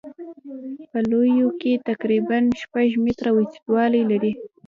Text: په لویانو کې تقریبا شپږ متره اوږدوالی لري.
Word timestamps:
په 0.91 0.97
لویانو 1.09 1.47
کې 1.61 1.81
تقریبا 1.89 2.37
شپږ 2.61 2.89
متره 3.03 3.29
اوږدوالی 3.33 4.01
لري. 4.11 4.31